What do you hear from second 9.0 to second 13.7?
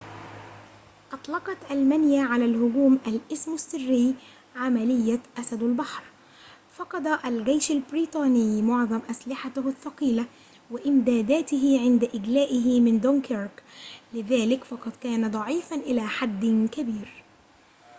أسلحته الثقيلة وإمداداته عند إجلائه من دونكيرك